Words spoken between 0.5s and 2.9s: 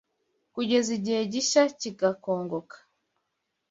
Kugeza igihe gishya kigakongoka